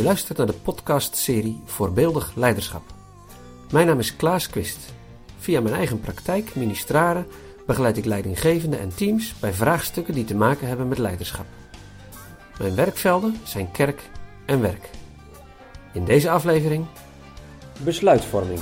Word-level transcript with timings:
Je 0.00 0.06
luistert 0.06 0.38
naar 0.38 0.46
de 0.46 0.52
podcastserie 0.52 1.60
Voorbeeldig 1.64 2.32
Leiderschap. 2.34 2.82
Mijn 3.70 3.86
naam 3.86 3.98
is 3.98 4.16
Klaas 4.16 4.48
Quist. 4.48 4.78
Via 5.38 5.60
mijn 5.60 5.74
eigen 5.74 6.00
praktijk, 6.00 6.54
ministraren, 6.54 7.26
begeleid 7.66 7.96
ik 7.96 8.04
leidinggevenden 8.04 8.80
en 8.80 8.94
teams 8.94 9.34
bij 9.40 9.52
vraagstukken 9.52 10.14
die 10.14 10.24
te 10.24 10.34
maken 10.34 10.68
hebben 10.68 10.88
met 10.88 10.98
leiderschap. 10.98 11.46
Mijn 12.58 12.74
werkvelden 12.74 13.36
zijn 13.44 13.70
kerk 13.70 14.02
en 14.46 14.60
werk. 14.60 14.90
In 15.92 16.04
deze 16.04 16.30
aflevering 16.30 16.86
besluitvorming. 17.84 18.60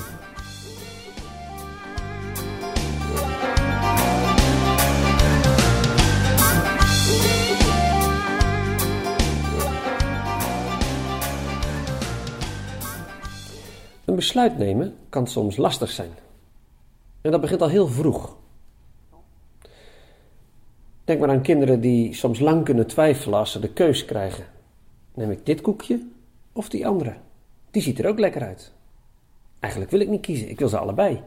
Besluit 14.28 14.58
nemen 14.58 14.96
kan 15.08 15.26
soms 15.26 15.56
lastig 15.56 15.90
zijn. 15.90 16.10
En 17.20 17.30
dat 17.30 17.40
begint 17.40 17.62
al 17.62 17.68
heel 17.68 17.88
vroeg. 17.88 18.36
Denk 21.04 21.20
maar 21.20 21.28
aan 21.28 21.42
kinderen 21.42 21.80
die 21.80 22.14
soms 22.14 22.38
lang 22.38 22.64
kunnen 22.64 22.86
twijfelen 22.86 23.38
als 23.38 23.52
ze 23.52 23.58
de 23.58 23.72
keus 23.72 24.04
krijgen. 24.04 24.44
Neem 25.14 25.30
ik 25.30 25.46
dit 25.46 25.60
koekje 25.60 26.06
of 26.52 26.68
die 26.68 26.86
andere? 26.86 27.14
Die 27.70 27.82
ziet 27.82 27.98
er 27.98 28.08
ook 28.08 28.18
lekker 28.18 28.42
uit. 28.42 28.72
Eigenlijk 29.60 29.92
wil 29.92 30.00
ik 30.00 30.08
niet 30.08 30.20
kiezen, 30.20 30.48
ik 30.48 30.58
wil 30.58 30.68
ze 30.68 30.78
allebei. 30.78 31.22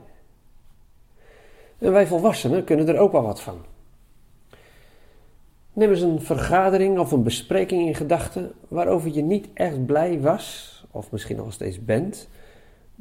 En 1.77 1.91
wij 1.91 2.07
volwassenen 2.07 2.63
kunnen 2.63 2.87
er 2.87 2.97
ook 2.97 3.11
wel 3.11 3.23
wat 3.23 3.41
van. 3.41 3.61
Neem 5.73 5.89
eens 5.89 6.01
een 6.01 6.21
vergadering 6.21 6.99
of 6.99 7.11
een 7.11 7.23
bespreking 7.23 7.87
in 7.87 7.95
gedachten 7.95 8.51
waarover 8.67 9.11
je 9.11 9.21
niet 9.21 9.47
echt 9.53 9.85
blij 9.85 10.19
was, 10.19 10.85
of 10.91 11.11
misschien 11.11 11.37
nog 11.37 11.53
steeds 11.53 11.85
bent, 11.85 12.27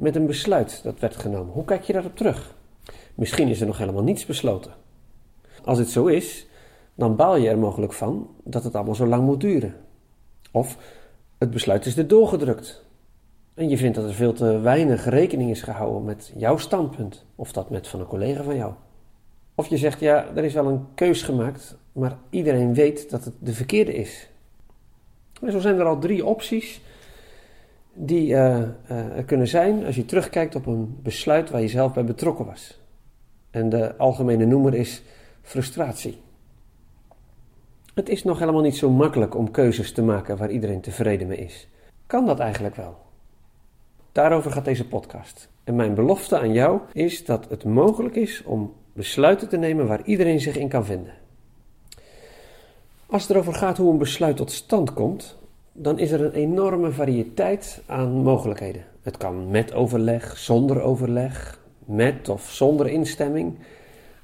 met 0.01 0.17
een 0.17 0.27
besluit 0.27 0.81
dat 0.83 1.01
werd 1.01 1.17
genomen. 1.17 1.53
Hoe 1.53 1.65
kijk 1.65 1.83
je 1.83 1.93
daarop 1.93 2.17
terug? 2.17 2.55
Misschien 3.15 3.49
is 3.49 3.61
er 3.61 3.67
nog 3.67 3.79
helemaal 3.79 4.03
niets 4.03 4.27
besloten. 4.27 4.73
Als 5.65 5.79
het 5.79 5.89
zo 5.89 6.07
is, 6.07 6.47
dan 6.95 7.17
baal 7.17 7.37
je 7.37 7.49
er 7.49 7.59
mogelijk 7.59 7.93
van 7.93 8.29
dat 8.45 8.65
het 8.65 8.75
allemaal 8.75 8.95
zo 8.95 9.07
lang 9.07 9.25
moet 9.25 9.41
duren. 9.41 9.75
Of 10.51 10.77
het 11.39 11.51
besluit 11.51 11.87
is 11.87 11.97
er 11.97 12.09
doorgedrukt. 12.09 12.85
En 13.55 13.69
je 13.69 13.77
vindt 13.77 13.97
dat 13.97 14.05
er 14.05 14.15
veel 14.15 14.33
te 14.33 14.59
weinig 14.59 15.05
rekening 15.05 15.51
is 15.51 15.63
gehouden 15.63 16.05
met 16.05 16.33
jouw 16.37 16.57
standpunt, 16.57 17.25
of 17.37 17.53
dat 17.53 17.71
met 17.71 17.89
van 17.89 18.01
een 18.01 18.07
collega 18.07 18.43
van 18.43 18.57
jou. 18.57 18.73
Of 19.55 19.67
je 19.67 19.77
zegt, 19.77 20.01
ja, 20.01 20.27
er 20.35 20.45
is 20.45 20.55
wel 20.55 20.67
een 20.67 20.87
keus 20.95 21.23
gemaakt, 21.23 21.77
maar 21.93 22.19
iedereen 22.31 22.75
weet 22.75 23.11
dat 23.11 23.25
het 23.25 23.35
de 23.39 23.53
verkeerde 23.53 23.95
is. 23.95 24.29
En 25.43 25.53
zo 25.53 25.59
zijn 25.59 25.79
er 25.79 25.85
al 25.85 25.99
drie 25.99 26.27
opties 26.27 26.81
die 28.07 28.29
uh, 28.29 28.59
uh, 28.59 29.17
er 29.17 29.25
kunnen 29.25 29.49
zijn 29.49 29.85
als 29.85 29.97
je 29.97 30.05
terugkijkt 30.05 30.55
op 30.55 30.67
een 30.67 30.99
besluit 31.03 31.51
waar 31.51 31.61
je 31.61 31.69
zelf 31.69 31.93
bij 31.93 32.05
betrokken 32.05 32.45
was. 32.47 32.81
En 33.51 33.69
de 33.69 33.97
algemene 33.97 34.45
noemer 34.45 34.75
is 34.75 35.03
frustratie. 35.43 36.21
Het 37.95 38.09
is 38.09 38.25
nog 38.25 38.39
helemaal 38.39 38.63
niet 38.63 38.77
zo 38.77 38.91
makkelijk 38.91 39.37
om 39.37 39.51
keuzes 39.51 39.93
te 39.93 40.03
maken 40.03 40.37
waar 40.37 40.51
iedereen 40.51 40.81
tevreden 40.81 41.29
mee 41.29 41.39
is. 41.39 41.69
Kan 42.07 42.27
dat 42.27 42.39
eigenlijk 42.39 42.77
wel? 42.77 42.97
Daarover 44.13 44.51
gaat 44.51 44.65
deze 44.65 44.89
podcast. 44.89 45.49
En 45.65 45.77
mijn 45.77 45.95
belofte 45.95 46.39
aan 46.39 46.53
jou 46.53 46.81
is 46.93 47.25
dat 47.25 47.49
het 47.49 47.65
mogelijk 47.65 48.17
is 48.17 48.43
om 48.43 48.73
besluiten 48.93 49.49
te 49.49 49.57
nemen 49.57 49.87
waar 49.87 50.05
iedereen 50.05 50.41
zich 50.41 50.57
in 50.57 50.69
kan 50.69 50.85
vinden. 50.85 51.13
Als 53.07 53.23
het 53.23 53.31
erover 53.31 53.55
gaat 53.55 53.77
hoe 53.77 53.93
een 53.93 53.99
besluit 53.99 54.37
tot 54.37 54.53
stand 54.53 54.93
komt, 54.93 55.40
dan 55.73 55.99
is 55.99 56.11
er 56.11 56.21
een 56.21 56.33
enorme 56.33 56.91
variëteit 56.91 57.83
aan 57.87 58.11
mogelijkheden. 58.11 58.85
Het 59.03 59.17
kan 59.17 59.51
met 59.51 59.73
overleg, 59.73 60.39
zonder 60.39 60.81
overleg, 60.81 61.59
met 61.85 62.29
of 62.29 62.51
zonder 62.51 62.89
instemming, 62.89 63.59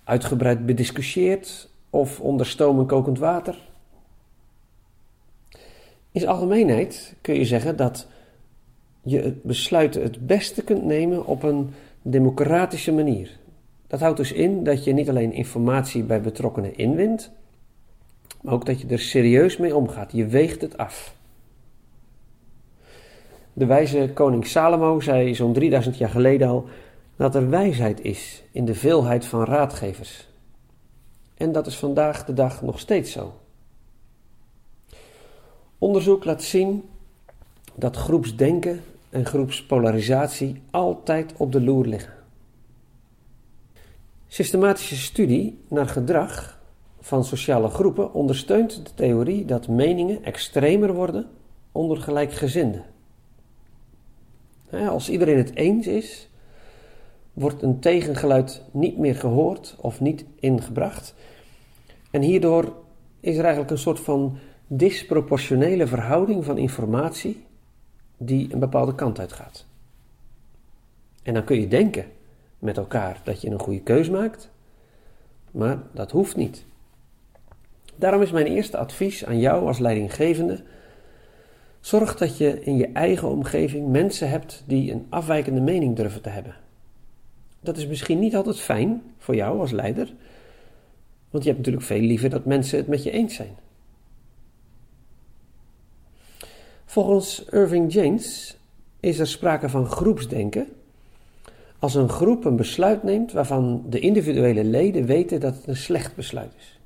uitgebreid 0.05 0.67
bediscussieerd 0.67 1.69
of 1.91 2.21
onder 2.21 2.47
stoom 2.47 2.79
en 2.79 2.87
kokend 2.87 3.19
water. 3.19 3.59
In 6.13 6.29
algemeenheid 6.29 7.15
kun 7.21 7.35
je 7.35 7.45
zeggen 7.45 7.77
dat 7.77 8.07
je 9.03 9.21
het 9.21 9.43
besluiten 9.43 10.03
het 10.03 10.27
beste 10.27 10.63
kunt 10.63 10.85
nemen 10.85 11.27
op 11.27 11.43
een 11.43 11.75
democratische 12.03 12.93
manier. 12.93 13.39
Dat 13.87 14.01
houdt 14.01 14.17
dus 14.17 14.33
in 14.33 14.65
dat 14.65 14.85
je 14.85 14.93
niet 14.93 15.09
alleen 15.09 15.33
informatie 15.33 16.03
bij 16.03 16.21
betrokkenen 16.21 16.77
inwint, 16.77 17.31
maar 18.41 18.55
ook 18.55 18.67
dat 18.67 18.81
je 18.81 18.87
er 18.87 18.99
serieus 18.99 19.57
mee 19.57 19.77
omgaat. 19.77 20.13
Je 20.13 20.27
weegt 20.27 20.61
het 20.61 20.79
af. 20.79 21.16
De 23.59 23.67
wijze 23.67 24.11
koning 24.15 24.47
Salomo 24.47 25.01
zei 25.01 25.35
zo'n 25.35 25.53
3000 25.53 25.99
jaar 25.99 26.11
geleden 26.11 26.49
al 26.49 26.69
dat 27.17 27.35
er 27.35 27.51
wijsheid 27.51 28.01
is 28.01 28.43
in 28.51 28.65
de 28.65 28.75
veelheid 28.75 29.25
van 29.25 29.45
raadgevers. 29.45 30.29
En 31.35 31.53
dat 31.53 31.67
is 31.67 31.77
vandaag 31.77 32.25
de 32.25 32.33
dag 32.33 32.63
nog 32.63 32.79
steeds 32.79 33.13
zo. 33.13 33.35
Onderzoek 35.79 36.25
laat 36.25 36.43
zien 36.43 36.85
dat 37.75 37.97
groepsdenken 37.97 38.83
en 39.11 39.27
groepspolarisatie 39.27 40.63
altijd 40.71 41.33
op 41.37 41.53
de 41.53 41.61
loer 41.61 41.87
liggen. 41.87 42.15
Systematische 44.27 44.97
studie 44.97 45.65
naar 45.69 45.89
gedrag 45.89 46.61
van 47.01 47.25
sociale 47.25 47.69
groepen 47.69 48.13
ondersteunt 48.13 48.87
de 48.87 48.95
theorie 48.95 49.45
dat 49.45 49.69
meningen 49.69 50.25
extremer 50.25 50.95
worden 50.95 51.27
onder 51.73 51.97
gelijkgezinden. 51.97 52.95
Als 54.71 55.11
iedereen 55.11 55.37
het 55.37 55.55
eens 55.55 55.87
is, 55.87 56.29
wordt 57.33 57.63
een 57.63 57.81
tegengeluid 57.81 58.63
niet 58.71 58.99
meer 58.99 59.15
gehoord 59.15 59.77
of 59.81 60.01
niet 60.01 60.25
ingebracht. 60.41 61.15
En 62.11 62.23
hierdoor 62.23 62.73
is 63.21 63.37
er 63.37 63.43
eigenlijk 63.43 63.71
een 63.71 63.79
soort 63.79 64.01
van 64.01 64.39
disproportionele 64.67 65.87
verhouding 65.87 66.45
van 66.45 66.59
informatie 66.59 67.45
die 68.17 68.53
een 68.53 68.59
bepaalde 68.59 68.95
kant 68.95 69.19
uitgaat. 69.19 69.67
En 71.23 71.35
dan 71.35 71.45
kun 71.45 71.61
je 71.61 71.69
denken 71.69 72.05
met 72.59 72.77
elkaar 72.77 73.21
dat 73.25 73.41
je 73.41 73.51
een 73.51 73.59
goede 73.59 73.81
keus 73.81 74.11
maakt, 74.11 74.51
maar 75.51 75.79
dat 75.93 76.11
hoeft 76.11 76.37
niet. 76.37 76.65
Daarom 77.97 78.23
is 78.23 78.31
mijn 78.31 78.47
eerste 78.47 78.77
advies 78.77 79.25
aan 79.25 79.39
jou 79.39 79.67
als 79.67 79.79
leidinggevende 79.79 80.63
Zorg 81.87 82.17
dat 82.17 82.37
je 82.37 82.63
in 82.65 82.77
je 82.77 82.87
eigen 82.87 83.29
omgeving 83.29 83.89
mensen 83.89 84.31
hebt 84.31 84.63
die 84.67 84.93
een 84.93 85.07
afwijkende 85.09 85.61
mening 85.61 85.97
durven 85.97 86.23
te 86.23 86.29
hebben. 86.29 86.55
Dat 87.61 87.77
is 87.77 87.87
misschien 87.87 88.19
niet 88.19 88.37
altijd 88.37 88.61
fijn 88.61 89.03
voor 89.19 89.35
jou 89.35 89.61
als 89.61 89.71
leider, 89.71 90.13
want 91.31 91.45
je 91.45 91.51
hebt 91.51 91.59
natuurlijk 91.59 91.87
veel 91.87 92.01
liever 92.01 92.31
dat 92.31 92.45
mensen 92.45 92.79
het 92.79 92.87
met 92.87 93.03
je 93.03 93.11
eens 93.11 93.35
zijn. 93.35 93.57
Volgens 96.85 97.45
Irving 97.45 97.93
James 97.93 98.57
is 99.01 99.19
er 99.19 99.27
sprake 99.27 99.69
van 99.69 99.87
groepsdenken 99.87 100.67
als 101.79 101.95
een 101.95 102.09
groep 102.09 102.45
een 102.45 102.57
besluit 102.57 103.03
neemt 103.03 103.33
waarvan 103.33 103.85
de 103.89 103.99
individuele 103.99 104.65
leden 104.65 105.05
weten 105.05 105.41
dat 105.41 105.55
het 105.55 105.67
een 105.67 105.77
slecht 105.77 106.15
besluit 106.15 106.53
is. 106.59 106.79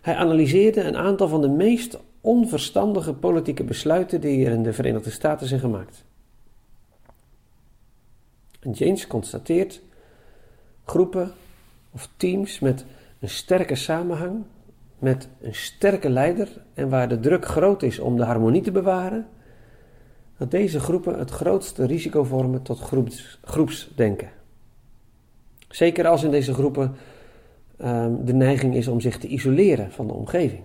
Hij 0.00 0.14
analyseerde 0.14 0.82
een 0.82 0.96
aantal 0.96 1.28
van 1.28 1.40
de 1.40 1.48
meest 1.48 1.98
onverstandige 2.26 3.14
politieke 3.14 3.64
besluiten 3.64 4.20
die 4.20 4.46
er 4.46 4.52
in 4.52 4.62
de 4.62 4.72
Verenigde 4.72 5.10
Staten 5.10 5.46
zijn 5.46 5.60
gemaakt. 5.60 6.04
En 8.60 8.70
James 8.70 9.06
constateert 9.06 9.82
groepen 10.84 11.32
of 11.90 12.08
teams 12.16 12.58
met 12.58 12.84
een 13.20 13.28
sterke 13.28 13.74
samenhang, 13.74 14.44
met 14.98 15.28
een 15.40 15.54
sterke 15.54 16.10
leider 16.10 16.48
en 16.74 16.88
waar 16.88 17.08
de 17.08 17.20
druk 17.20 17.44
groot 17.44 17.82
is 17.82 17.98
om 17.98 18.16
de 18.16 18.24
harmonie 18.24 18.62
te 18.62 18.72
bewaren, 18.72 19.26
dat 20.38 20.50
deze 20.50 20.80
groepen 20.80 21.18
het 21.18 21.30
grootste 21.30 21.86
risico 21.86 22.24
vormen 22.24 22.62
tot 22.62 22.80
groeps, 22.80 23.38
groepsdenken. 23.44 24.30
Zeker 25.68 26.06
als 26.06 26.22
in 26.22 26.30
deze 26.30 26.54
groepen 26.54 26.96
um, 27.84 28.24
de 28.24 28.34
neiging 28.34 28.74
is 28.74 28.88
om 28.88 29.00
zich 29.00 29.18
te 29.18 29.28
isoleren 29.28 29.92
van 29.92 30.06
de 30.06 30.12
omgeving. 30.12 30.62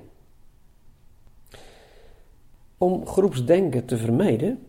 Om 2.81 3.07
groepsdenken 3.07 3.85
te 3.85 3.97
vermijden 3.97 4.59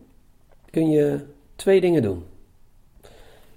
kun 0.69 0.89
je 0.89 1.19
twee 1.55 1.81
dingen 1.81 2.01
doen. 2.01 2.23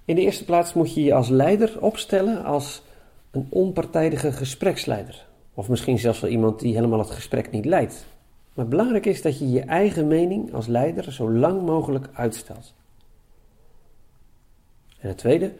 In 0.04 0.14
de 0.14 0.20
eerste 0.20 0.44
plaats 0.44 0.72
moet 0.72 0.94
je 0.94 1.02
je 1.02 1.14
als 1.14 1.28
leider 1.28 1.80
opstellen 1.80 2.44
als 2.44 2.82
een 3.30 3.46
onpartijdige 3.48 4.32
gespreksleider. 4.32 5.26
Of 5.54 5.68
misschien 5.68 5.98
zelfs 5.98 6.20
wel 6.20 6.30
iemand 6.30 6.60
die 6.60 6.74
helemaal 6.74 6.98
het 6.98 7.10
gesprek 7.10 7.50
niet 7.50 7.64
leidt. 7.64 8.06
Maar 8.54 8.68
belangrijk 8.68 9.06
is 9.06 9.22
dat 9.22 9.38
je 9.38 9.50
je 9.50 9.60
eigen 9.60 10.06
mening 10.06 10.54
als 10.54 10.66
leider 10.66 11.12
zo 11.12 11.30
lang 11.30 11.62
mogelijk 11.62 12.08
uitstelt. 12.12 12.74
En 14.98 15.08
het 15.08 15.18
tweede, 15.18 15.52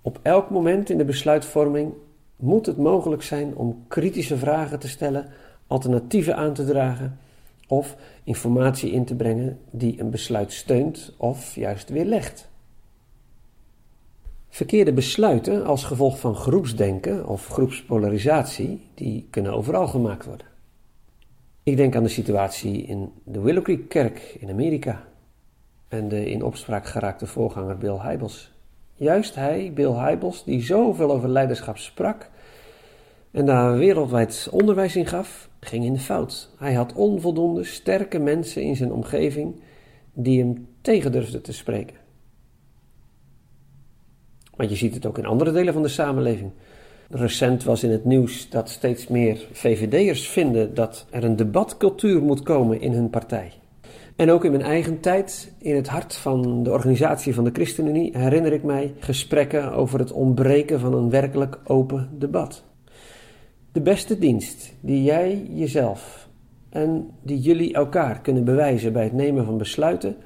op 0.00 0.18
elk 0.22 0.50
moment 0.50 0.90
in 0.90 0.98
de 0.98 1.04
besluitvorming 1.04 1.92
moet 2.36 2.66
het 2.66 2.76
mogelijk 2.76 3.22
zijn 3.22 3.56
om 3.56 3.84
kritische 3.88 4.36
vragen 4.36 4.78
te 4.78 4.88
stellen, 4.88 5.26
alternatieven 5.66 6.36
aan 6.36 6.54
te 6.54 6.64
dragen 6.64 7.18
of 7.78 7.96
informatie 8.24 8.90
in 8.90 9.04
te 9.04 9.14
brengen 9.14 9.58
die 9.70 10.00
een 10.00 10.10
besluit 10.10 10.52
steunt 10.52 11.14
of 11.16 11.54
juist 11.54 11.88
weerlegt. 11.88 12.48
Verkeerde 14.48 14.92
besluiten 14.92 15.64
als 15.64 15.84
gevolg 15.84 16.18
van 16.18 16.34
groepsdenken 16.34 17.26
of 17.26 17.48
groepspolarisatie, 17.48 18.80
die 18.94 19.26
kunnen 19.30 19.52
overal 19.52 19.86
gemaakt 19.86 20.24
worden. 20.24 20.46
Ik 21.62 21.76
denk 21.76 21.96
aan 21.96 22.02
de 22.02 22.08
situatie 22.08 22.82
in 22.82 23.12
de 23.24 23.40
Willow 23.40 23.64
Creek 23.64 23.88
Kerk 23.88 24.36
in 24.40 24.50
Amerika 24.50 25.04
en 25.88 26.08
de 26.08 26.30
in 26.30 26.42
opspraak 26.42 26.86
geraakte 26.86 27.26
voorganger 27.26 27.78
Bill 27.78 27.98
Hybels. 28.00 28.52
Juist 28.94 29.34
hij, 29.34 29.72
Bill 29.74 29.92
Hybels, 29.92 30.44
die 30.44 30.62
zoveel 30.62 31.10
over 31.12 31.28
leiderschap 31.28 31.78
sprak 31.78 32.30
en 33.30 33.46
daar 33.46 33.76
wereldwijd 33.76 34.48
onderwijs 34.50 34.96
in 34.96 35.06
gaf, 35.06 35.48
ging 35.66 35.84
in 35.84 35.92
de 35.92 35.98
fout. 35.98 36.50
Hij 36.58 36.74
had 36.74 36.92
onvoldoende 36.92 37.64
sterke 37.64 38.18
mensen 38.18 38.62
in 38.62 38.76
zijn 38.76 38.92
omgeving 38.92 39.60
die 40.12 40.38
hem 40.38 40.66
tegen 40.80 41.12
durfden 41.12 41.42
te 41.42 41.52
spreken. 41.52 41.96
Want 44.56 44.70
je 44.70 44.76
ziet 44.76 44.94
het 44.94 45.06
ook 45.06 45.18
in 45.18 45.26
andere 45.26 45.52
delen 45.52 45.72
van 45.72 45.82
de 45.82 45.88
samenleving. 45.88 46.50
Recent 47.10 47.64
was 47.64 47.82
in 47.82 47.90
het 47.90 48.04
nieuws 48.04 48.50
dat 48.50 48.68
steeds 48.68 49.08
meer 49.08 49.46
VVD'ers 49.52 50.28
vinden 50.28 50.74
dat 50.74 51.06
er 51.10 51.24
een 51.24 51.36
debatcultuur 51.36 52.22
moet 52.22 52.42
komen 52.42 52.80
in 52.80 52.92
hun 52.92 53.10
partij. 53.10 53.52
En 54.16 54.30
ook 54.30 54.44
in 54.44 54.50
mijn 54.50 54.62
eigen 54.62 55.00
tijd, 55.00 55.52
in 55.58 55.74
het 55.74 55.88
hart 55.88 56.16
van 56.16 56.62
de 56.62 56.70
organisatie 56.70 57.34
van 57.34 57.44
de 57.44 57.50
ChristenUnie, 57.52 58.18
herinner 58.18 58.52
ik 58.52 58.62
mij 58.62 58.94
gesprekken 58.98 59.72
over 59.72 59.98
het 59.98 60.12
ontbreken 60.12 60.80
van 60.80 60.94
een 60.94 61.10
werkelijk 61.10 61.58
open 61.64 62.10
debat. 62.18 62.64
De 63.74 63.80
beste 63.80 64.18
dienst 64.18 64.72
die 64.80 65.02
jij 65.02 65.46
jezelf 65.50 66.28
en 66.68 67.10
die 67.22 67.40
jullie 67.40 67.74
elkaar 67.74 68.20
kunnen 68.20 68.44
bewijzen 68.44 68.92
bij 68.92 69.04
het 69.04 69.12
nemen 69.12 69.44
van 69.44 69.58
besluiten, 69.58 70.16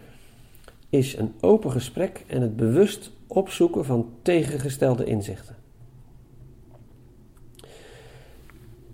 is 0.89 1.17
een 1.17 1.35
open 1.41 1.71
gesprek 1.71 2.25
en 2.27 2.43
het 2.43 2.57
bewust 2.57 3.13
opzoeken 3.27 3.85
van 3.85 4.11
tegengestelde 4.23 5.05
inzichten. 5.05 5.57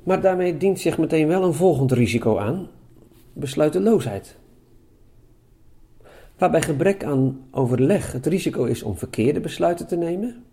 Maar 0.03 0.21
daarmee 0.21 0.57
dient 0.57 0.81
zich 0.81 0.99
meteen 0.99 1.27
wel 1.27 1.45
een 1.45 1.55
volgend 1.55 1.93
risico 1.93 2.39
aan: 2.39 2.69
besluiteloosheid. 3.33 4.37
Waarbij 6.39 6.63
gebrek 6.63 7.05
aan 7.05 7.47
overleg 7.51 8.13
het 8.13 8.27
risico 8.27 8.65
is 8.65 8.83
om 8.83 8.97
verkeerde 8.97 9.41
besluiten 9.41 9.87
te 9.87 9.97
nemen, 9.97 10.45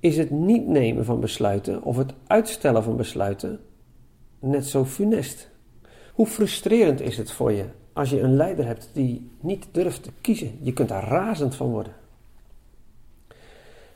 is 0.00 0.16
het 0.16 0.30
niet 0.30 0.66
nemen 0.66 1.04
van 1.04 1.20
besluiten 1.20 1.82
of 1.82 1.96
het 1.96 2.12
uitstellen 2.26 2.82
van 2.82 2.96
besluiten 2.96 3.60
net 4.38 4.66
zo 4.66 4.84
funest. 4.84 5.50
Hoe 6.12 6.26
frustrerend 6.26 7.00
is 7.00 7.16
het 7.16 7.32
voor 7.32 7.52
je 7.52 7.64
als 7.92 8.10
je 8.10 8.20
een 8.20 8.36
leider 8.36 8.66
hebt 8.66 8.90
die 8.92 9.30
niet 9.40 9.66
durft 9.72 10.02
te 10.02 10.10
kiezen? 10.20 10.58
Je 10.60 10.72
kunt 10.72 10.88
daar 10.88 11.08
razend 11.08 11.54
van 11.54 11.70
worden. 11.70 11.92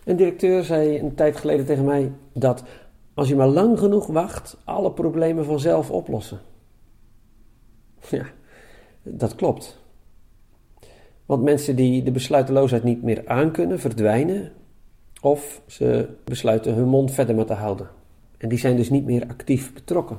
Een 0.04 0.16
directeur 0.16 0.64
zei 0.64 0.98
een 0.98 1.14
tijd 1.14 1.36
geleden 1.36 1.66
tegen 1.66 1.84
mij 1.84 2.12
dat 2.32 2.64
als 3.14 3.28
je 3.28 3.36
maar 3.36 3.48
lang 3.48 3.78
genoeg 3.78 4.06
wacht, 4.06 4.56
alle 4.64 4.92
problemen 4.92 5.44
vanzelf 5.44 5.90
oplossen. 5.90 6.40
Ja, 8.08 8.26
dat 9.02 9.34
klopt. 9.34 9.78
Want 11.26 11.42
mensen 11.42 11.76
die 11.76 12.02
de 12.02 12.10
besluiteloosheid 12.10 12.82
niet 12.82 13.02
meer 13.02 13.22
aankunnen, 13.26 13.80
verdwijnen. 13.80 14.52
Of 15.24 15.62
ze 15.66 16.08
besluiten 16.24 16.74
hun 16.74 16.88
mond 16.88 17.10
verder 17.10 17.34
maar 17.34 17.44
te 17.44 17.52
houden. 17.52 17.88
En 18.38 18.48
die 18.48 18.58
zijn 18.58 18.76
dus 18.76 18.90
niet 18.90 19.04
meer 19.04 19.26
actief 19.28 19.74
betrokken. 19.74 20.18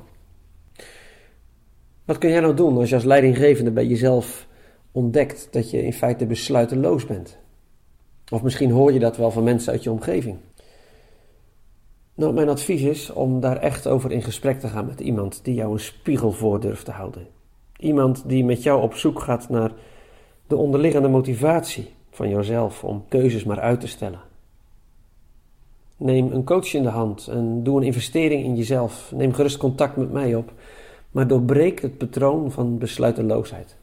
Wat 2.06 2.18
kun 2.18 2.30
jij 2.30 2.40
nou 2.40 2.54
doen 2.54 2.78
als 2.78 2.90
je 2.90 2.96
als 2.96 3.04
leidinggevende 3.04 3.72
bij 3.72 3.86
jezelf 3.86 4.48
ontdekt 4.92 5.48
dat 5.52 5.72
je 5.72 5.84
in 5.84 5.94
feite 5.94 6.26
besluiteloos 6.26 7.06
bent? 7.06 7.38
Of 8.32 8.44
misschien 8.44 8.72
hoor 8.72 8.94
je 8.94 9.00
dat 9.00 9.18
wel 9.18 9.32
van 9.32 9.44
mensen 9.44 9.72
uit 9.72 9.84
je 9.84 9.92
omgeving. 9.92 10.38
Nou, 12.16 12.34
mijn 12.34 12.50
advies 12.50 12.82
is 12.82 13.10
om 13.10 13.40
daar 13.40 13.58
echt 13.58 13.88
over 13.88 14.12
in 14.12 14.22
gesprek 14.22 14.60
te 14.60 14.68
gaan 14.68 14.86
met 14.86 15.00
iemand 15.00 15.44
die 15.44 15.54
jou 15.54 15.72
een 15.72 15.80
spiegel 15.80 16.32
voor 16.32 16.60
durft 16.60 16.86
te 16.86 16.92
houden. 16.92 17.28
Iemand 17.78 18.30
die 18.30 18.46
met 18.46 18.64
jou 18.64 18.82
op 18.82 18.94
zoek 18.94 19.20
gaat 19.20 19.50
naar 19.50 19.72
de 20.48 20.56
onderliggende 20.56 21.08
motivatie 21.08 21.94
van 22.10 22.30
jouzelf 22.30 22.84
om 22.84 23.06
keuzes 23.08 23.44
maar 23.44 23.60
uit 23.60 23.80
te 23.80 23.88
stellen. 23.88 24.32
Neem 25.98 26.32
een 26.32 26.44
coach 26.44 26.74
in 26.74 26.84
de 26.84 26.90
hand 26.90 27.28
en 27.28 27.64
doe 27.64 27.78
een 27.78 27.86
investering 27.86 28.44
in 28.44 28.56
jezelf. 28.56 29.12
Neem 29.16 29.34
gerust 29.34 29.58
contact 29.58 29.96
met 29.98 30.12
mij 30.12 30.36
op, 30.36 30.52
maar 31.12 31.28
doorbreek 31.28 31.82
het 31.82 31.98
patroon 31.98 32.52
van 32.52 32.78
besluiteloosheid. 32.78 33.76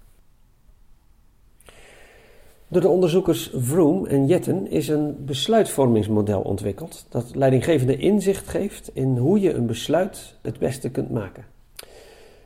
Door 2.69 2.81
de 2.81 2.89
onderzoekers 2.89 3.51
Vroom 3.55 4.07
en 4.07 4.27
Jetten 4.27 4.71
is 4.71 4.89
een 4.89 5.25
besluitvormingsmodel 5.25 6.41
ontwikkeld 6.41 7.07
dat 7.09 7.35
leidinggevende 7.35 7.97
inzicht 7.97 8.49
geeft 8.49 8.91
in 8.95 9.17
hoe 9.17 9.41
je 9.41 9.55
een 9.55 9.67
besluit 9.67 10.35
het 10.43 10.59
beste 10.59 10.91
kunt 10.91 11.11
maken. 11.11 11.45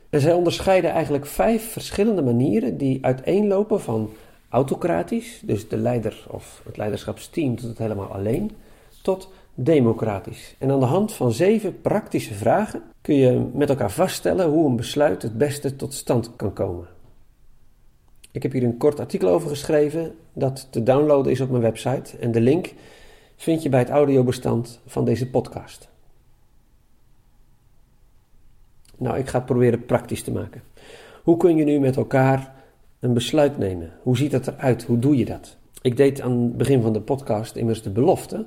En 0.09 0.21
zij 0.21 0.33
onderscheiden 0.33 0.91
eigenlijk 0.91 1.25
vijf 1.25 1.71
verschillende 1.71 2.21
manieren 2.21 2.77
die 2.77 3.05
uiteenlopen 3.05 3.81
van 3.81 4.09
autocratisch, 4.49 5.41
dus 5.43 5.67
de 5.67 5.77
leider 5.77 6.25
of 6.29 6.61
het 6.65 6.77
leiderschapsteam 6.77 7.55
doet 7.55 7.69
het 7.69 7.77
helemaal 7.77 8.07
alleen, 8.07 8.51
tot 9.01 9.29
democratisch. 9.55 10.55
En 10.59 10.71
aan 10.71 10.79
de 10.79 10.85
hand 10.85 11.13
van 11.13 11.31
zeven 11.31 11.81
praktische 11.81 12.33
vragen 12.33 12.81
kun 13.01 13.15
je 13.15 13.49
met 13.53 13.69
elkaar 13.69 13.91
vaststellen 13.91 14.49
hoe 14.49 14.69
een 14.69 14.75
besluit 14.75 15.21
het 15.21 15.37
beste 15.37 15.75
tot 15.75 15.93
stand 15.93 16.35
kan 16.35 16.53
komen. 16.53 16.87
Ik 18.31 18.43
heb 18.43 18.51
hier 18.51 18.63
een 18.63 18.77
kort 18.77 18.99
artikel 18.99 19.29
over 19.29 19.49
geschreven 19.49 20.15
dat 20.33 20.67
te 20.69 20.83
downloaden 20.83 21.31
is 21.31 21.41
op 21.41 21.49
mijn 21.49 21.61
website 21.61 22.17
en 22.17 22.31
de 22.31 22.41
link 22.41 22.73
vind 23.35 23.63
je 23.63 23.69
bij 23.69 23.79
het 23.79 23.89
audiobestand 23.89 24.81
van 24.85 25.05
deze 25.05 25.29
podcast. 25.29 25.89
Nou, 28.97 29.17
ik 29.17 29.27
ga 29.27 29.37
het 29.37 29.45
proberen 29.45 29.85
praktisch 29.85 30.23
te 30.23 30.31
maken. 30.31 30.63
Hoe 31.23 31.37
kun 31.37 31.55
je 31.55 31.63
nu 31.63 31.79
met 31.79 31.95
elkaar 31.95 32.53
een 32.99 33.13
besluit 33.13 33.57
nemen? 33.57 33.91
Hoe 34.01 34.17
ziet 34.17 34.31
dat 34.31 34.47
eruit? 34.47 34.83
Hoe 34.83 34.99
doe 34.99 35.17
je 35.17 35.25
dat? 35.25 35.57
Ik 35.81 35.97
deed 35.97 36.21
aan 36.21 36.31
het 36.31 36.57
begin 36.57 36.81
van 36.81 36.93
de 36.93 37.01
podcast 37.01 37.55
immers 37.55 37.81
de 37.81 37.89
belofte 37.89 38.45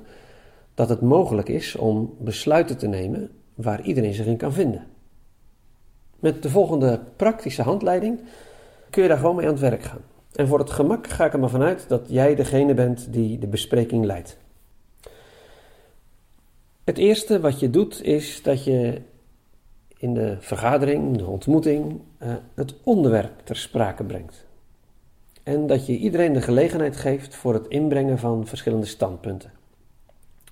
dat 0.79 0.89
het 0.89 1.01
mogelijk 1.01 1.49
is 1.49 1.75
om 1.75 2.15
besluiten 2.19 2.77
te 2.77 2.87
nemen 2.87 3.29
waar 3.55 3.81
iedereen 3.81 4.13
zich 4.13 4.25
in 4.25 4.37
kan 4.37 4.53
vinden. 4.53 4.87
Met 6.19 6.43
de 6.43 6.49
volgende 6.49 6.99
praktische 7.15 7.61
handleiding 7.61 8.19
kun 8.89 9.01
je 9.01 9.07
daar 9.07 9.17
gewoon 9.17 9.35
mee 9.35 9.45
aan 9.45 9.51
het 9.51 9.61
werk 9.61 9.83
gaan. 9.83 10.01
En 10.31 10.47
voor 10.47 10.59
het 10.59 10.69
gemak 10.69 11.07
ga 11.07 11.25
ik 11.25 11.33
er 11.33 11.39
maar 11.39 11.49
vanuit 11.49 11.85
dat 11.87 12.05
jij 12.07 12.35
degene 12.35 12.73
bent 12.73 13.13
die 13.13 13.39
de 13.39 13.47
bespreking 13.47 14.05
leidt. 14.05 14.37
Het 16.83 16.97
eerste 16.97 17.39
wat 17.39 17.59
je 17.59 17.69
doet 17.69 18.03
is 18.03 18.41
dat 18.43 18.63
je 18.63 19.01
in 19.97 20.13
de 20.13 20.37
vergadering, 20.39 21.17
de 21.17 21.25
ontmoeting, 21.25 22.01
eh, 22.17 22.33
het 22.53 22.75
onderwerp 22.83 23.41
ter 23.43 23.55
sprake 23.55 24.03
brengt. 24.03 24.45
En 25.43 25.67
dat 25.67 25.85
je 25.85 25.97
iedereen 25.97 26.33
de 26.33 26.41
gelegenheid 26.41 26.97
geeft 26.97 27.35
voor 27.35 27.53
het 27.53 27.67
inbrengen 27.67 28.19
van 28.19 28.47
verschillende 28.47 28.85
standpunten. 28.85 29.57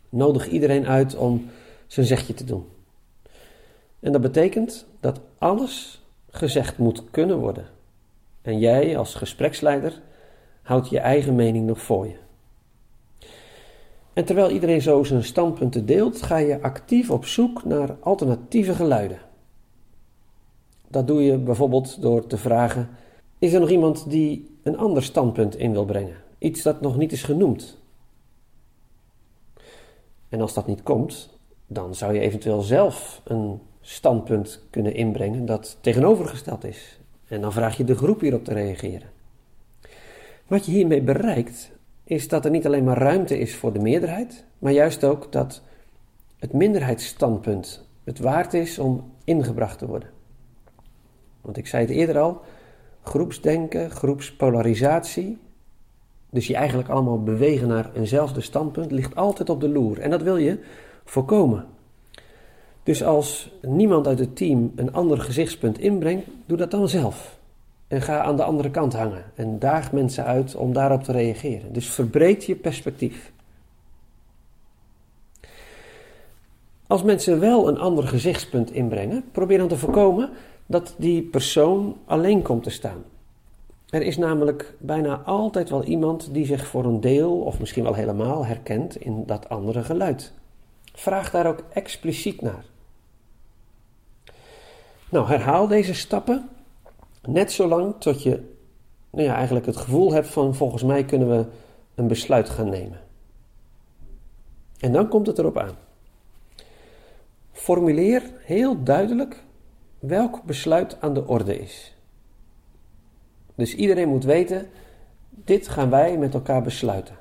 Nodig 0.09 0.47
iedereen 0.47 0.87
uit 0.87 1.15
om 1.15 1.49
zijn 1.87 2.05
zegje 2.05 2.33
te 2.33 2.43
doen. 2.43 2.65
En 3.99 4.11
dat 4.11 4.21
betekent 4.21 4.85
dat 4.99 5.19
alles 5.37 6.01
gezegd 6.29 6.77
moet 6.77 7.03
kunnen 7.11 7.37
worden. 7.37 7.65
En 8.41 8.59
jij 8.59 8.97
als 8.97 9.15
gespreksleider 9.15 10.01
houdt 10.61 10.89
je 10.89 10.99
eigen 10.99 11.35
mening 11.35 11.65
nog 11.65 11.81
voor 11.81 12.07
je. 12.07 12.15
En 14.13 14.25
terwijl 14.25 14.49
iedereen 14.49 14.81
zo 14.81 15.03
zijn 15.03 15.23
standpunten 15.23 15.85
deelt, 15.85 16.21
ga 16.21 16.37
je 16.37 16.61
actief 16.61 17.11
op 17.11 17.25
zoek 17.25 17.63
naar 17.63 17.95
alternatieve 17.99 18.73
geluiden. 18.73 19.19
Dat 20.87 21.07
doe 21.07 21.23
je 21.23 21.37
bijvoorbeeld 21.37 22.01
door 22.01 22.27
te 22.27 22.37
vragen: 22.37 22.89
is 23.39 23.53
er 23.53 23.59
nog 23.59 23.69
iemand 23.69 24.09
die 24.09 24.57
een 24.63 24.77
ander 24.77 25.03
standpunt 25.03 25.55
in 25.55 25.71
wil 25.71 25.85
brengen? 25.85 26.15
Iets 26.37 26.61
dat 26.61 26.81
nog 26.81 26.97
niet 26.97 27.11
is 27.11 27.23
genoemd. 27.23 27.77
En 30.29 30.41
als 30.41 30.53
dat 30.53 30.67
niet 30.67 30.83
komt, 30.83 31.37
dan 31.67 31.95
zou 31.95 32.13
je 32.13 32.19
eventueel 32.19 32.61
zelf 32.61 33.21
een 33.23 33.61
standpunt 33.81 34.63
kunnen 34.69 34.93
inbrengen 34.93 35.45
dat 35.45 35.77
tegenovergesteld 35.81 36.63
is. 36.63 36.99
En 37.27 37.41
dan 37.41 37.53
vraag 37.53 37.77
je 37.77 37.83
de 37.83 37.95
groep 37.95 38.19
hierop 38.19 38.43
te 38.43 38.53
reageren. 38.53 39.09
Wat 40.47 40.65
je 40.65 40.71
hiermee 40.71 41.01
bereikt, 41.01 41.71
is 42.03 42.27
dat 42.27 42.45
er 42.45 42.51
niet 42.51 42.65
alleen 42.65 42.83
maar 42.83 42.97
ruimte 42.97 43.39
is 43.39 43.55
voor 43.55 43.73
de 43.73 43.79
meerderheid, 43.79 44.45
maar 44.59 44.71
juist 44.71 45.03
ook 45.03 45.31
dat 45.31 45.61
het 46.39 46.53
minderheidsstandpunt 46.53 47.87
het 48.03 48.19
waard 48.19 48.53
is 48.53 48.79
om 48.79 49.11
ingebracht 49.23 49.79
te 49.79 49.87
worden. 49.87 50.09
Want 51.41 51.57
ik 51.57 51.67
zei 51.67 51.85
het 51.85 51.91
eerder 51.91 52.19
al, 52.19 52.41
groepsdenken, 53.01 53.91
groepspolarisatie, 53.91 55.37
dus 56.37 56.47
je 56.47 56.55
eigenlijk 56.55 56.89
allemaal 56.89 57.23
bewegen 57.23 57.67
naar 57.67 57.89
eenzelfde 57.93 58.41
standpunt, 58.41 58.91
ligt 58.91 59.15
altijd 59.15 59.49
op 59.49 59.61
de 59.61 59.69
loer. 59.69 59.99
En 59.99 60.09
dat 60.09 60.21
wil 60.21 60.37
je 60.37 60.59
voorkomen. 61.05 61.65
Dus 62.83 63.03
als 63.03 63.51
niemand 63.61 64.07
uit 64.07 64.19
het 64.19 64.35
team 64.35 64.71
een 64.75 64.93
ander 64.93 65.17
gezichtspunt 65.19 65.79
inbrengt, 65.79 66.27
doe 66.45 66.57
dat 66.57 66.71
dan 66.71 66.89
zelf. 66.89 67.37
en 67.87 68.01
ga 68.01 68.21
aan 68.21 68.35
de 68.35 68.43
andere 68.43 68.71
kant 68.71 68.93
hangen 68.93 69.23
en 69.35 69.59
daag 69.59 69.91
mensen 69.91 70.25
uit 70.25 70.55
om 70.55 70.73
daarop 70.73 71.03
te 71.03 71.11
reageren. 71.11 71.73
Dus 71.73 71.89
verbreed 71.89 72.45
je 72.45 72.55
perspectief. 72.55 73.31
Als 76.87 77.03
mensen 77.03 77.39
wel 77.39 77.67
een 77.67 77.77
ander 77.77 78.07
gezichtspunt 78.07 78.71
inbrengen, 78.71 79.23
probeer 79.31 79.57
dan 79.57 79.67
te 79.67 79.77
voorkomen 79.77 80.29
dat 80.65 80.95
die 80.97 81.21
persoon 81.21 81.97
alleen 82.05 82.41
komt 82.41 82.63
te 82.63 82.69
staan. 82.69 83.03
Er 83.89 84.01
is 84.01 84.17
namelijk 84.17 84.73
bijna 84.79 85.15
altijd 85.15 85.69
wel 85.69 85.83
iemand 85.83 86.33
die 86.33 86.45
zich 86.45 86.67
voor 86.67 86.85
een 86.85 87.01
deel 87.01 87.39
of 87.41 87.59
misschien 87.59 87.83
wel 87.83 87.93
helemaal 87.93 88.45
herkent 88.45 88.95
in 88.95 89.25
dat 89.25 89.49
andere 89.49 89.83
geluid. 89.83 90.33
Vraag 90.93 91.31
daar 91.31 91.47
ook 91.47 91.63
expliciet 91.69 92.41
naar. 92.41 92.65
Nou, 95.09 95.27
herhaal 95.27 95.67
deze 95.67 95.93
stappen 95.93 96.49
net 97.21 97.51
zolang 97.51 97.95
tot 97.99 98.23
je 98.23 98.55
nou 99.09 99.27
ja, 99.27 99.35
eigenlijk 99.35 99.65
het 99.65 99.77
gevoel 99.77 100.13
hebt 100.13 100.27
van 100.27 100.55
volgens 100.55 100.83
mij 100.83 101.05
kunnen 101.05 101.29
we 101.29 101.45
een 101.95 102.07
besluit 102.07 102.49
gaan 102.49 102.69
nemen. 102.69 102.99
En 104.79 104.91
dan 104.91 105.07
komt 105.07 105.27
het 105.27 105.37
erop 105.37 105.57
aan. 105.57 105.75
Formuleer 107.51 108.31
heel 108.39 108.83
duidelijk 108.83 109.43
welk 109.99 110.43
besluit 110.43 111.01
aan 111.01 111.13
de 111.13 111.27
orde 111.27 111.59
is. 111.59 111.96
Dus 113.57 113.75
iedereen 113.75 114.09
moet 114.09 114.23
weten, 114.23 114.69
dit 115.29 115.67
gaan 115.67 115.89
wij 115.89 116.17
met 116.17 116.33
elkaar 116.33 116.61
besluiten. 116.61 117.15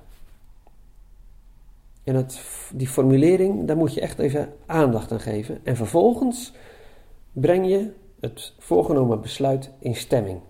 En 2.04 2.14
het, 2.14 2.40
die 2.74 2.88
formulering, 2.88 3.66
daar 3.66 3.76
moet 3.76 3.94
je 3.94 4.00
echt 4.00 4.18
even 4.18 4.54
aandacht 4.66 5.12
aan 5.12 5.20
geven. 5.20 5.60
En 5.62 5.76
vervolgens 5.76 6.52
breng 7.32 7.68
je 7.68 7.92
het 8.20 8.54
voorgenomen 8.58 9.20
besluit 9.20 9.70
in 9.78 9.94
stemming. 9.94 10.40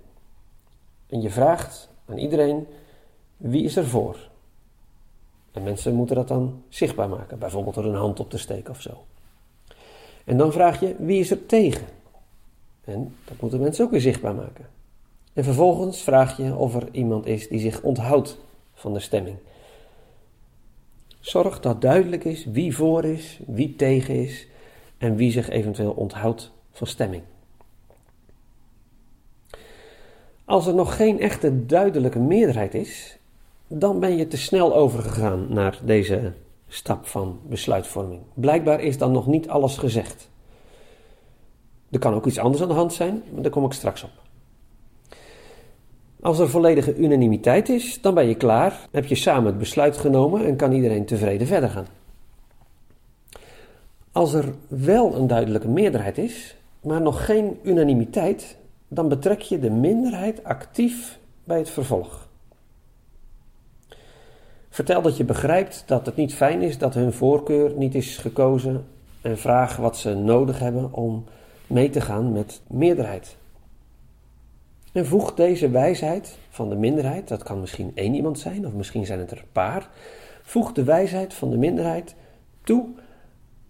En 1.06 1.22
je 1.22 1.30
vraagt 1.30 1.88
aan 2.06 2.18
iedereen, 2.18 2.66
wie 3.36 3.64
is 3.64 3.76
er 3.76 3.86
voor? 3.86 4.30
En 5.52 5.62
mensen 5.62 5.94
moeten 5.94 6.16
dat 6.16 6.28
dan 6.28 6.62
zichtbaar 6.68 7.08
maken, 7.08 7.38
bijvoorbeeld 7.38 7.74
door 7.74 7.84
een 7.84 7.94
hand 7.94 8.20
op 8.20 8.30
te 8.30 8.38
steken 8.38 8.70
of 8.70 8.80
zo. 8.80 9.04
En 10.24 10.36
dan 10.36 10.52
vraag 10.52 10.80
je, 10.80 10.96
wie 10.98 11.20
is 11.20 11.30
er 11.30 11.46
tegen? 11.46 11.86
En 12.84 13.16
dat 13.24 13.40
moeten 13.40 13.60
mensen 13.60 13.84
ook 13.84 13.90
weer 13.90 14.00
zichtbaar 14.00 14.34
maken. 14.34 14.75
En 15.36 15.44
vervolgens 15.44 16.02
vraag 16.02 16.36
je 16.36 16.54
of 16.54 16.74
er 16.74 16.88
iemand 16.92 17.26
is 17.26 17.48
die 17.48 17.58
zich 17.58 17.82
onthoudt 17.82 18.38
van 18.74 18.92
de 18.92 19.00
stemming. 19.00 19.36
Zorg 21.20 21.60
dat 21.60 21.80
duidelijk 21.80 22.24
is 22.24 22.44
wie 22.44 22.76
voor 22.76 23.04
is, 23.04 23.40
wie 23.46 23.76
tegen 23.76 24.14
is 24.14 24.48
en 24.98 25.16
wie 25.16 25.30
zich 25.30 25.48
eventueel 25.48 25.92
onthoudt 25.92 26.52
van 26.72 26.86
stemming. 26.86 27.22
Als 30.44 30.66
er 30.66 30.74
nog 30.74 30.96
geen 30.96 31.20
echte 31.20 31.66
duidelijke 31.66 32.18
meerderheid 32.18 32.74
is, 32.74 33.18
dan 33.66 34.00
ben 34.00 34.16
je 34.16 34.28
te 34.28 34.36
snel 34.36 34.74
overgegaan 34.74 35.46
naar 35.48 35.78
deze 35.84 36.32
stap 36.68 37.06
van 37.06 37.40
besluitvorming. 37.48 38.20
Blijkbaar 38.34 38.80
is 38.80 38.98
dan 38.98 39.12
nog 39.12 39.26
niet 39.26 39.48
alles 39.48 39.76
gezegd. 39.76 40.28
Er 41.90 41.98
kan 41.98 42.14
ook 42.14 42.26
iets 42.26 42.38
anders 42.38 42.62
aan 42.62 42.68
de 42.68 42.74
hand 42.74 42.92
zijn, 42.92 43.22
maar 43.32 43.42
daar 43.42 43.50
kom 43.50 43.64
ik 43.64 43.72
straks 43.72 44.02
op. 44.02 44.25
Als 46.26 46.38
er 46.38 46.48
volledige 46.48 46.96
unanimiteit 46.96 47.68
is, 47.68 48.00
dan 48.00 48.14
ben 48.14 48.28
je 48.28 48.34
klaar, 48.34 48.88
heb 48.90 49.06
je 49.06 49.14
samen 49.14 49.46
het 49.46 49.58
besluit 49.58 49.96
genomen 49.96 50.46
en 50.46 50.56
kan 50.56 50.72
iedereen 50.72 51.04
tevreden 51.04 51.46
verder 51.46 51.68
gaan. 51.68 51.86
Als 54.12 54.32
er 54.34 54.44
wel 54.68 55.14
een 55.14 55.26
duidelijke 55.26 55.68
meerderheid 55.68 56.18
is, 56.18 56.56
maar 56.80 57.00
nog 57.00 57.24
geen 57.24 57.58
unanimiteit, 57.62 58.56
dan 58.88 59.08
betrek 59.08 59.40
je 59.40 59.58
de 59.58 59.70
minderheid 59.70 60.44
actief 60.44 61.18
bij 61.44 61.58
het 61.58 61.70
vervolg. 61.70 62.28
Vertel 64.70 65.02
dat 65.02 65.16
je 65.16 65.24
begrijpt 65.24 65.82
dat 65.86 66.06
het 66.06 66.16
niet 66.16 66.34
fijn 66.34 66.62
is 66.62 66.78
dat 66.78 66.94
hun 66.94 67.12
voorkeur 67.12 67.72
niet 67.76 67.94
is 67.94 68.16
gekozen 68.16 68.84
en 69.20 69.38
vraag 69.38 69.76
wat 69.76 69.96
ze 69.96 70.14
nodig 70.14 70.58
hebben 70.58 70.92
om 70.92 71.24
mee 71.66 71.90
te 71.90 72.00
gaan 72.00 72.32
met 72.32 72.60
meerderheid. 72.66 73.36
En 74.96 75.06
voeg 75.06 75.34
deze 75.34 75.70
wijsheid 75.70 76.38
van 76.48 76.68
de 76.68 76.76
minderheid, 76.76 77.28
dat 77.28 77.42
kan 77.42 77.60
misschien 77.60 77.92
één 77.94 78.14
iemand 78.14 78.38
zijn 78.38 78.66
of 78.66 78.72
misschien 78.72 79.06
zijn 79.06 79.18
het 79.18 79.30
er 79.30 79.38
een 79.38 79.52
paar, 79.52 79.90
voeg 80.42 80.72
de 80.72 80.84
wijsheid 80.84 81.34
van 81.34 81.50
de 81.50 81.56
minderheid 81.56 82.14
toe 82.62 82.86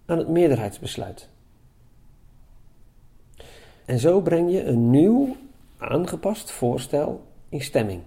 aan 0.05 0.17
het 0.17 0.27
meerderheidsbesluit. 0.27 1.29
En 3.85 3.99
zo 3.99 4.21
breng 4.21 4.51
je 4.51 4.63
een 4.63 4.89
nieuw, 4.89 5.35
aangepast 5.77 6.51
voorstel 6.51 7.23
in 7.49 7.61
stemming. 7.61 8.01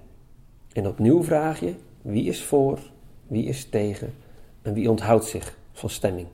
En 0.73 0.87
opnieuw 0.87 1.23
vraag 1.23 1.61
je 1.61 1.75
wie 2.03 2.25
is 2.25 2.45
voor, 2.45 2.79
wie 3.27 3.45
is 3.45 3.65
tegen 3.69 4.15
en 4.62 4.75
wie 4.75 4.91
onthoudt 4.91 5.25
zich 5.25 5.59
van 5.73 5.91
stemming. 5.91 6.27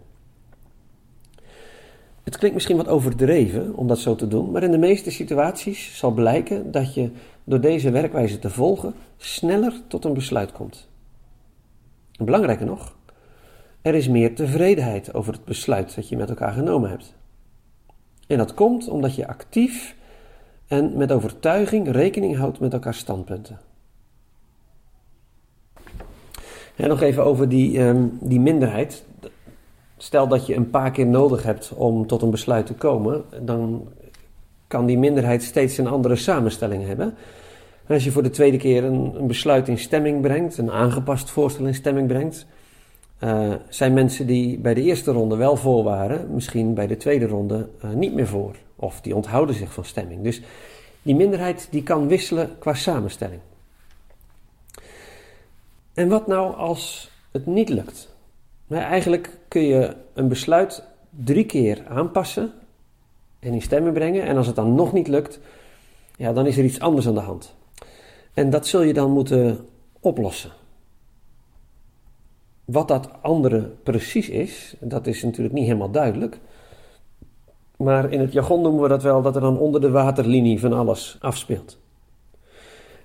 Het 2.26 2.36
klinkt 2.36 2.54
misschien 2.54 2.76
wat 2.76 2.88
overdreven 2.88 3.74
om 3.74 3.86
dat 3.88 3.98
zo 3.98 4.14
te 4.14 4.28
doen, 4.28 4.50
maar 4.50 4.62
in 4.62 4.70
de 4.70 4.78
meeste 4.78 5.10
situaties 5.10 5.98
zal 5.98 6.10
blijken 6.10 6.70
dat 6.70 6.94
je 6.94 7.10
door 7.44 7.60
deze 7.60 7.90
werkwijze 7.90 8.38
te 8.38 8.50
volgen 8.50 8.94
sneller 9.16 9.72
tot 9.86 10.04
een 10.04 10.14
besluit 10.14 10.52
komt. 10.52 10.88
Belangrijker 12.18 12.66
nog, 12.66 12.96
er 13.82 13.94
is 13.94 14.08
meer 14.08 14.34
tevredenheid 14.34 15.14
over 15.14 15.32
het 15.32 15.44
besluit 15.44 15.94
dat 15.94 16.08
je 16.08 16.16
met 16.16 16.28
elkaar 16.28 16.52
genomen 16.52 16.90
hebt. 16.90 17.14
En 18.26 18.38
dat 18.38 18.54
komt 18.54 18.88
omdat 18.88 19.14
je 19.14 19.26
actief 19.26 19.96
en 20.66 20.96
met 20.96 21.12
overtuiging 21.12 21.90
rekening 21.90 22.36
houdt 22.36 22.60
met 22.60 22.72
elkaars 22.72 22.98
standpunten. 22.98 23.58
En 26.76 26.88
nog 26.88 27.00
even 27.00 27.24
over 27.24 27.48
die, 27.48 27.80
um, 27.80 28.18
die 28.20 28.40
minderheid. 28.40 29.04
Stel 29.96 30.28
dat 30.28 30.46
je 30.46 30.54
een 30.54 30.70
paar 30.70 30.90
keer 30.90 31.06
nodig 31.06 31.42
hebt 31.42 31.72
om 31.74 32.06
tot 32.06 32.22
een 32.22 32.30
besluit 32.30 32.66
te 32.66 32.74
komen, 32.74 33.24
dan 33.42 33.88
kan 34.66 34.86
die 34.86 34.98
minderheid 34.98 35.42
steeds 35.42 35.78
een 35.78 35.86
andere 35.86 36.16
samenstelling 36.16 36.86
hebben. 36.86 37.14
En 37.86 37.94
als 37.94 38.04
je 38.04 38.10
voor 38.10 38.22
de 38.22 38.30
tweede 38.30 38.56
keer 38.56 38.84
een, 38.84 39.26
besluit 39.26 39.68
in 39.68 39.78
stemming 39.78 40.20
brengt, 40.20 40.58
een 40.58 40.70
aangepast 40.70 41.30
voorstel 41.30 41.66
in 41.66 41.74
stemming 41.74 42.08
brengt, 42.08 42.46
uh, 43.20 43.52
zijn 43.68 43.92
mensen 43.92 44.26
die 44.26 44.58
bij 44.58 44.74
de 44.74 44.82
eerste 44.82 45.12
ronde 45.12 45.36
wel 45.36 45.56
voor 45.56 45.84
waren, 45.84 46.34
misschien 46.34 46.74
bij 46.74 46.86
de 46.86 46.96
tweede 46.96 47.26
ronde 47.26 47.68
uh, 47.84 47.90
niet 47.90 48.14
meer 48.14 48.26
voor. 48.26 48.56
Of 48.76 49.00
die 49.00 49.14
onthouden 49.14 49.54
zich 49.54 49.72
van 49.72 49.84
stemming. 49.84 50.22
Dus 50.22 50.42
die 51.02 51.14
minderheid 51.14 51.68
die 51.70 51.82
kan 51.82 52.08
wisselen 52.08 52.50
qua 52.58 52.74
samenstelling. 52.74 53.40
En 55.94 56.08
wat 56.08 56.26
nou 56.26 56.54
als 56.54 57.10
het 57.32 57.46
niet 57.46 57.68
lukt? 57.68 58.15
Nou, 58.66 58.82
eigenlijk 58.82 59.38
kun 59.48 59.62
je 59.62 59.96
een 60.14 60.28
besluit 60.28 60.84
drie 61.10 61.46
keer 61.46 61.82
aanpassen 61.88 62.52
en 63.38 63.52
in 63.52 63.62
stemming 63.62 63.94
brengen. 63.94 64.22
En 64.22 64.36
als 64.36 64.46
het 64.46 64.56
dan 64.56 64.74
nog 64.74 64.92
niet 64.92 65.08
lukt, 65.08 65.40
ja, 66.16 66.32
dan 66.32 66.46
is 66.46 66.56
er 66.56 66.64
iets 66.64 66.80
anders 66.80 67.06
aan 67.06 67.14
de 67.14 67.20
hand. 67.20 67.54
En 68.34 68.50
dat 68.50 68.66
zul 68.66 68.82
je 68.82 68.92
dan 68.92 69.10
moeten 69.10 69.66
oplossen. 70.00 70.50
Wat 72.64 72.88
dat 72.88 73.10
andere 73.22 73.70
precies 73.82 74.28
is, 74.28 74.76
dat 74.80 75.06
is 75.06 75.22
natuurlijk 75.22 75.54
niet 75.54 75.66
helemaal 75.66 75.90
duidelijk. 75.90 76.38
Maar 77.76 78.12
in 78.12 78.20
het 78.20 78.32
jargon 78.32 78.62
noemen 78.62 78.82
we 78.82 78.88
dat 78.88 79.02
wel 79.02 79.22
dat 79.22 79.34
er 79.34 79.40
dan 79.40 79.58
onder 79.58 79.80
de 79.80 79.90
waterlinie 79.90 80.60
van 80.60 80.72
alles 80.72 81.16
afspeelt. 81.20 81.78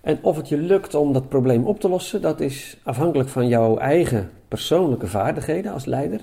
En 0.01 0.19
of 0.21 0.35
het 0.35 0.49
je 0.49 0.57
lukt 0.57 0.95
om 0.95 1.13
dat 1.13 1.29
probleem 1.29 1.65
op 1.65 1.79
te 1.79 1.89
lossen, 1.89 2.21
dat 2.21 2.39
is 2.39 2.77
afhankelijk 2.83 3.29
van 3.29 3.47
jouw 3.47 3.77
eigen 3.77 4.31
persoonlijke 4.47 5.07
vaardigheden 5.07 5.73
als 5.73 5.85
leider, 5.85 6.21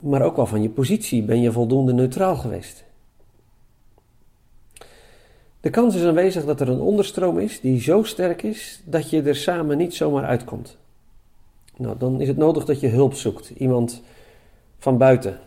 maar 0.00 0.22
ook 0.22 0.36
wel 0.36 0.46
van 0.46 0.62
je 0.62 0.68
positie. 0.68 1.22
Ben 1.22 1.40
je 1.40 1.52
voldoende 1.52 1.92
neutraal 1.92 2.36
geweest? 2.36 2.84
De 5.60 5.70
kans 5.70 5.94
is 5.94 6.04
aanwezig 6.04 6.44
dat 6.44 6.60
er 6.60 6.68
een 6.68 6.80
onderstroom 6.80 7.38
is 7.38 7.60
die 7.60 7.80
zo 7.80 8.02
sterk 8.02 8.42
is 8.42 8.82
dat 8.84 9.10
je 9.10 9.22
er 9.22 9.36
samen 9.36 9.76
niet 9.76 9.94
zomaar 9.94 10.24
uitkomt. 10.24 10.76
Nou, 11.76 11.98
dan 11.98 12.20
is 12.20 12.28
het 12.28 12.36
nodig 12.36 12.64
dat 12.64 12.80
je 12.80 12.88
hulp 12.88 13.14
zoekt. 13.14 13.50
Iemand 13.50 14.02
van 14.78 14.98
buiten 14.98 15.38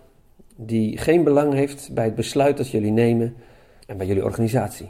die 0.56 0.98
geen 0.98 1.24
belang 1.24 1.54
heeft 1.54 1.90
bij 1.94 2.06
het 2.06 2.16
besluit 2.16 2.58
dat 2.58 2.70
jullie 2.70 2.92
nemen 2.92 3.36
en 3.88 3.98
bij 3.98 4.08
jullie 4.08 4.24
organisatie. 4.24 4.90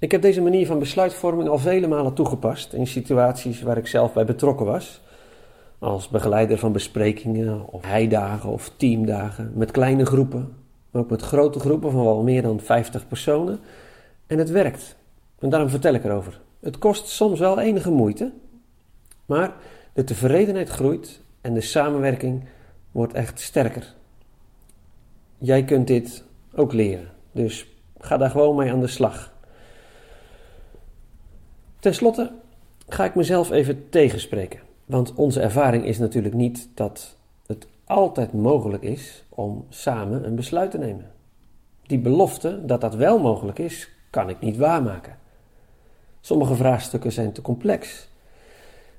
Ik 0.00 0.10
heb 0.10 0.22
deze 0.22 0.40
manier 0.40 0.66
van 0.66 0.78
besluitvorming 0.78 1.48
al 1.48 1.58
vele 1.58 1.86
malen 1.86 2.14
toegepast 2.14 2.72
in 2.72 2.86
situaties 2.86 3.62
waar 3.62 3.76
ik 3.76 3.86
zelf 3.86 4.12
bij 4.12 4.24
betrokken 4.24 4.66
was. 4.66 5.00
Als 5.78 6.08
begeleider 6.08 6.58
van 6.58 6.72
besprekingen 6.72 7.66
of 7.66 7.84
heidagen 7.84 8.50
of 8.50 8.72
teamdagen 8.76 9.52
met 9.54 9.70
kleine 9.70 10.06
groepen, 10.06 10.56
maar 10.90 11.02
ook 11.02 11.10
met 11.10 11.22
grote 11.22 11.60
groepen 11.60 11.90
van 11.90 12.04
wel 12.04 12.22
meer 12.22 12.42
dan 12.42 12.60
50 12.60 13.08
personen. 13.08 13.58
En 14.26 14.38
het 14.38 14.50
werkt. 14.50 14.96
En 15.38 15.48
daarom 15.48 15.68
vertel 15.68 15.94
ik 15.94 16.04
erover. 16.04 16.40
Het 16.60 16.78
kost 16.78 17.08
soms 17.08 17.38
wel 17.38 17.60
enige 17.60 17.90
moeite, 17.90 18.32
maar 19.26 19.54
de 19.92 20.04
tevredenheid 20.04 20.68
groeit 20.68 21.20
en 21.40 21.54
de 21.54 21.60
samenwerking 21.60 22.44
wordt 22.90 23.12
echt 23.12 23.40
sterker. 23.40 23.94
Jij 25.38 25.64
kunt 25.64 25.86
dit 25.86 26.24
ook 26.54 26.72
leren. 26.72 27.08
Dus 27.32 27.66
Ga 28.00 28.16
daar 28.16 28.30
gewoon 28.30 28.56
mee 28.56 28.72
aan 28.72 28.80
de 28.80 28.86
slag. 28.86 29.32
Ten 31.80 31.94
slotte 31.94 32.32
ga 32.88 33.04
ik 33.04 33.14
mezelf 33.14 33.50
even 33.50 33.88
tegenspreken. 33.88 34.60
Want 34.84 35.14
onze 35.14 35.40
ervaring 35.40 35.84
is 35.84 35.98
natuurlijk 35.98 36.34
niet 36.34 36.68
dat 36.74 37.16
het 37.46 37.66
altijd 37.84 38.32
mogelijk 38.32 38.82
is 38.82 39.24
om 39.28 39.66
samen 39.68 40.26
een 40.26 40.34
besluit 40.34 40.70
te 40.70 40.78
nemen. 40.78 41.10
Die 41.82 41.98
belofte 41.98 42.64
dat 42.64 42.80
dat 42.80 42.94
wel 42.94 43.18
mogelijk 43.18 43.58
is, 43.58 43.90
kan 44.10 44.28
ik 44.28 44.40
niet 44.40 44.56
waarmaken. 44.56 45.18
Sommige 46.20 46.54
vraagstukken 46.54 47.12
zijn 47.12 47.32
te 47.32 47.42
complex. 47.42 48.08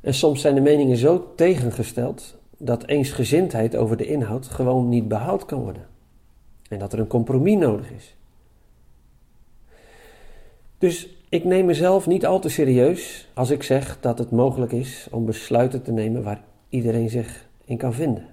En 0.01 0.13
soms 0.13 0.41
zijn 0.41 0.55
de 0.55 0.61
meningen 0.61 0.97
zo 0.97 1.33
tegengesteld 1.35 2.37
dat 2.57 2.85
eensgezindheid 2.85 3.75
over 3.75 3.97
de 3.97 4.05
inhoud 4.05 4.47
gewoon 4.47 4.89
niet 4.89 5.07
behaald 5.07 5.45
kan 5.45 5.61
worden. 5.61 5.87
En 6.69 6.79
dat 6.79 6.93
er 6.93 6.99
een 6.99 7.07
compromis 7.07 7.57
nodig 7.57 7.91
is. 7.91 8.15
Dus 10.77 11.20
ik 11.31 11.43
neem 11.43 11.65
mezelf 11.65 12.07
niet 12.07 12.25
al 12.25 12.39
te 12.39 12.49
serieus 12.49 13.27
als 13.33 13.49
ik 13.49 13.63
zeg 13.63 13.99
dat 13.99 14.17
het 14.17 14.31
mogelijk 14.31 14.71
is 14.71 15.07
om 15.11 15.25
besluiten 15.25 15.81
te 15.81 15.91
nemen 15.91 16.23
waar 16.23 16.43
iedereen 16.69 17.09
zich 17.09 17.47
in 17.65 17.77
kan 17.77 17.93
vinden. 17.93 18.25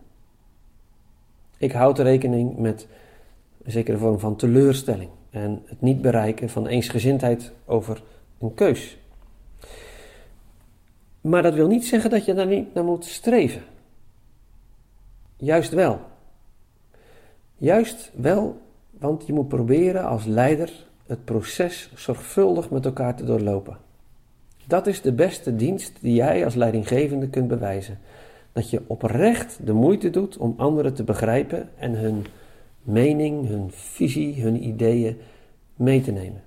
Ik 1.59 1.73
houd 1.73 1.99
rekening 1.99 2.57
met 2.57 2.87
een 3.62 3.73
zekere 3.73 3.99
vorm 3.99 4.19
van 4.19 4.37
teleurstelling 4.37 5.11
en 5.31 5.62
het 5.64 5.81
niet 5.81 6.00
bereiken 6.00 6.49
van 6.49 6.67
eensgezindheid 6.67 7.52
over 7.64 8.02
een 8.40 8.55
keus. 8.55 8.99
Maar 11.21 11.43
dat 11.43 11.55
wil 11.55 11.69
niet 11.69 11.87
zeggen 11.87 12.11
dat 12.11 12.25
je 12.25 12.35
daar 12.35 12.47
niet 12.47 12.75
naar 12.75 12.85
moet 12.85 13.05
streven. 13.05 13.62
Juist 15.37 15.73
wel. 15.73 16.00
Juist 17.57 18.11
wel, 18.14 18.61
want 18.90 19.26
je 19.26 19.33
moet 19.33 19.49
proberen 19.49 20.05
als 20.05 20.25
leider 20.25 20.88
het 21.09 21.25
proces 21.25 21.91
zorgvuldig 21.95 22.71
met 22.71 22.85
elkaar 22.85 23.17
te 23.17 23.25
doorlopen. 23.25 23.77
Dat 24.67 24.87
is 24.87 25.00
de 25.00 25.12
beste 25.12 25.57
dienst 25.57 25.99
die 26.00 26.15
jij 26.15 26.45
als 26.45 26.55
leidinggevende 26.55 27.29
kunt 27.29 27.49
bewijzen. 27.49 27.99
Dat 28.53 28.71
je 28.71 28.83
oprecht 28.87 29.59
de 29.67 29.73
moeite 29.73 30.11
doet 30.11 30.37
om 30.37 30.55
anderen 30.57 30.95
te 30.95 31.05
begrijpen 31.05 31.69
en 31.77 31.95
hun 31.95 32.27
mening, 32.83 33.47
hun 33.49 33.71
visie, 33.71 34.43
hun 34.43 34.65
ideeën 34.65 35.17
mee 35.75 36.00
te 36.00 36.12
nemen. 36.12 36.43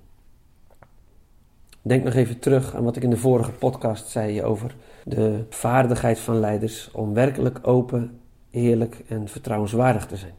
Denk 1.82 2.04
nog 2.04 2.14
even 2.14 2.38
terug 2.38 2.74
aan 2.74 2.84
wat 2.84 2.96
ik 2.96 3.02
in 3.02 3.10
de 3.10 3.16
vorige 3.16 3.52
podcast 3.52 4.08
zei 4.08 4.42
over 4.42 4.74
de 5.04 5.44
vaardigheid 5.48 6.18
van 6.18 6.40
leiders 6.40 6.90
om 6.92 7.14
werkelijk 7.14 7.66
open, 7.66 8.20
eerlijk 8.50 9.02
en 9.08 9.28
vertrouwenswaardig 9.28 10.06
te 10.06 10.16
zijn. 10.16 10.34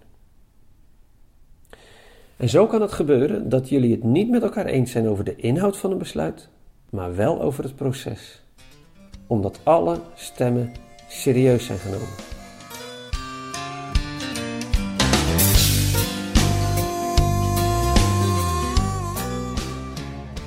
En 2.43 2.49
zo 2.49 2.67
kan 2.67 2.81
het 2.81 2.91
gebeuren 2.91 3.49
dat 3.49 3.69
jullie 3.69 3.91
het 3.91 4.03
niet 4.03 4.29
met 4.29 4.43
elkaar 4.43 4.65
eens 4.65 4.91
zijn 4.91 5.07
over 5.07 5.23
de 5.23 5.35
inhoud 5.35 5.77
van 5.77 5.91
een 5.91 5.97
besluit, 5.97 6.49
maar 6.89 7.15
wel 7.15 7.41
over 7.41 7.63
het 7.63 7.75
proces. 7.75 8.41
Omdat 9.27 9.59
alle 9.63 9.99
stemmen 10.15 10.71
serieus 11.07 11.65
zijn 11.65 11.77
genomen. 11.77 12.07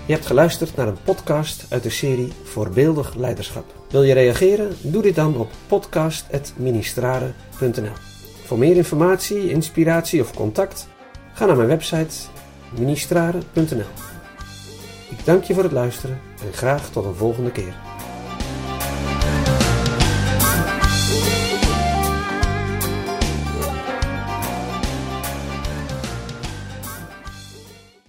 Je 0.06 0.12
hebt 0.12 0.26
geluisterd 0.26 0.76
naar 0.76 0.88
een 0.88 1.02
podcast 1.04 1.66
uit 1.68 1.82
de 1.82 1.90
serie 1.90 2.32
Voorbeeldig 2.42 3.14
Leiderschap. 3.14 3.74
Wil 3.90 4.02
je 4.02 4.14
reageren? 4.14 4.72
Doe 4.82 5.02
dit 5.02 5.14
dan 5.14 5.36
op 5.36 5.50
podcast.ministrare.nl. 5.66 7.92
Voor 8.44 8.58
meer 8.58 8.76
informatie, 8.76 9.50
inspiratie 9.50 10.20
of 10.20 10.34
contact, 10.34 10.88
ga 11.36 11.46
naar 11.46 11.56
mijn 11.56 11.68
website 11.68 12.14
ministrare.nl. 12.78 13.90
Ik 15.10 15.24
dank 15.24 15.44
je 15.44 15.54
voor 15.54 15.62
het 15.62 15.72
luisteren 15.72 16.20
en 16.46 16.52
graag 16.52 16.88
tot 16.90 17.04
een 17.04 17.14
volgende 17.14 17.50
keer. 17.50 17.74